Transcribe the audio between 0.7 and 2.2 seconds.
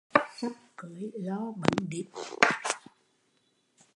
cưới lo bấn đít